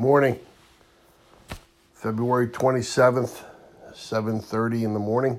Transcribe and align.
morning. 0.00 0.40
February 1.92 2.48
27th, 2.48 3.44
7:30 3.92 4.84
in 4.84 4.94
the 4.94 4.98
morning. 4.98 5.38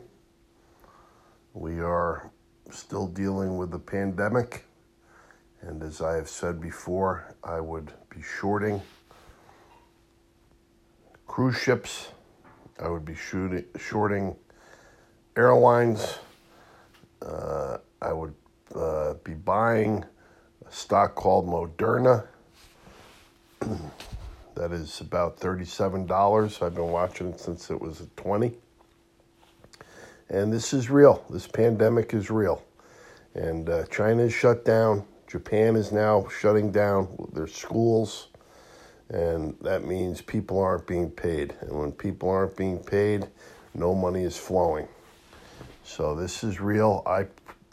We 1.56 1.79
are 1.79 2.29
still 2.70 3.08
dealing 3.08 3.58
with 3.58 3.71
the 3.71 3.79
pandemic, 3.79 4.66
and 5.62 5.82
as 5.82 6.00
I 6.00 6.13
have 6.13 6.29
said 6.29 6.62
before, 6.62 7.34
I 7.44 7.60
would 7.60 7.92
be 8.12 8.21
shorting 8.21 8.84
cruise 11.25 11.57
ships. 11.57 12.09
I 12.79 12.87
would 12.87 13.03
be 13.03 13.15
shooting, 13.15 13.65
shorting 13.79 14.35
airlines. 15.35 16.20
Uh, 17.20 17.80
I 17.99 18.13
would 18.13 18.35
uh, 18.75 19.16
be 19.23 19.34
buying 19.34 20.05
a 20.63 20.71
stock 20.71 21.16
called 21.16 21.48
Moderna 21.48 22.27
that 24.62 24.71
is 24.71 25.02
about 25.02 25.39
$37. 25.39 26.61
I've 26.61 26.75
been 26.75 26.91
watching 26.91 27.29
it 27.29 27.39
since 27.39 27.71
it 27.71 27.81
was 27.81 27.99
at 27.99 28.15
20. 28.15 28.53
And 30.29 30.53
this 30.53 30.71
is 30.71 30.88
real. 30.88 31.25
This 31.31 31.47
pandemic 31.47 32.13
is 32.13 32.29
real. 32.29 32.63
And 33.33 33.67
uh, 33.67 33.85
China 33.88 34.21
is 34.21 34.33
shut 34.35 34.63
down. 34.63 35.03
Japan 35.25 35.75
is 35.75 35.91
now 35.91 36.27
shutting 36.39 36.71
down 36.71 37.07
their 37.33 37.47
schools. 37.47 38.27
And 39.09 39.57
that 39.61 39.83
means 39.83 40.21
people 40.21 40.59
aren't 40.59 40.85
being 40.85 41.09
paid. 41.09 41.55
And 41.61 41.71
when 41.71 41.91
people 41.91 42.30
aren't 42.30 42.55
being 42.55 42.77
paid, 42.77 43.25
no 43.73 43.95
money 43.95 44.25
is 44.25 44.38
flowing. 44.38 44.88
So 45.83 46.16
this 46.16 46.43
is 46.43 46.61
real. 46.61 47.02
I 47.07 47.25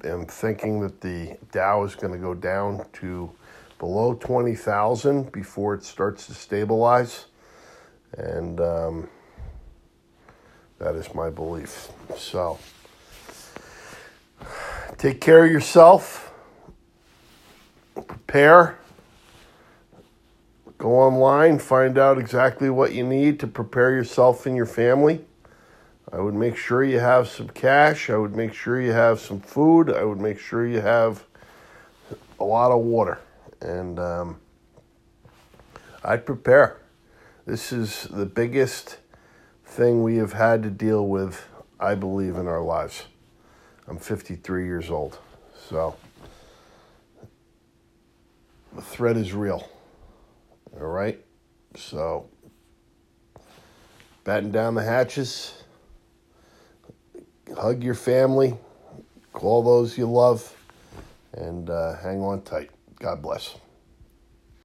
am 0.04 0.24
thinking 0.24 0.80
that 0.80 1.02
the 1.02 1.36
Dow 1.52 1.84
is 1.84 1.94
going 1.94 2.14
to 2.14 2.18
go 2.18 2.32
down 2.32 2.86
to 2.94 3.30
below 3.78 4.14
20,000 4.14 5.30
before 5.30 5.74
it 5.74 5.84
starts 5.84 6.26
to 6.26 6.34
stabilize. 6.34 7.26
And 8.16 8.60
um, 8.60 9.08
that 10.78 10.94
is 10.96 11.14
my 11.14 11.30
belief. 11.30 11.88
So 12.16 12.58
take 14.96 15.20
care 15.20 15.44
of 15.44 15.50
yourself, 15.50 16.32
prepare, 17.94 18.78
go 20.78 20.90
online, 20.98 21.58
find 21.58 21.98
out 21.98 22.18
exactly 22.18 22.70
what 22.70 22.92
you 22.94 23.06
need 23.06 23.38
to 23.40 23.46
prepare 23.46 23.92
yourself 23.92 24.46
and 24.46 24.56
your 24.56 24.66
family. 24.66 25.24
I 26.10 26.20
would 26.20 26.34
make 26.34 26.56
sure 26.56 26.82
you 26.82 27.00
have 27.00 27.28
some 27.28 27.48
cash. 27.48 28.08
I 28.08 28.16
would 28.16 28.34
make 28.34 28.54
sure 28.54 28.80
you 28.80 28.92
have 28.92 29.20
some 29.20 29.40
food. 29.40 29.92
I 29.92 30.04
would 30.04 30.18
make 30.18 30.38
sure 30.38 30.66
you 30.66 30.80
have 30.80 31.24
a 32.40 32.44
lot 32.44 32.72
of 32.72 32.80
water 32.80 33.18
and 33.60 33.98
um, 33.98 34.40
I'd 36.04 36.24
prepare. 36.24 36.80
This 37.46 37.72
is 37.72 38.06
the 38.10 38.26
biggest 38.26 38.98
thing 39.64 40.02
we 40.02 40.16
have 40.16 40.32
had 40.32 40.62
to 40.62 40.70
deal 40.70 41.06
with, 41.06 41.48
I 41.80 41.94
believe, 41.94 42.36
in 42.36 42.46
our 42.46 42.62
lives. 42.62 43.04
I'm 43.86 43.98
53 43.98 44.64
years 44.66 44.90
old, 44.90 45.18
so 45.68 45.96
the 48.74 48.82
threat 48.82 49.16
is 49.16 49.32
real. 49.32 49.68
All 50.78 50.86
right, 50.86 51.24
so 51.74 52.28
batten 54.24 54.52
down 54.52 54.74
the 54.74 54.84
hatches, 54.84 55.62
hug 57.56 57.82
your 57.82 57.94
family, 57.94 58.54
call 59.32 59.62
those 59.62 59.96
you 59.96 60.06
love, 60.06 60.54
and 61.32 61.70
uh, 61.70 61.96
hang 61.96 62.20
on 62.20 62.42
tight. 62.42 62.70
God 63.00 63.22
bless. 63.22 63.56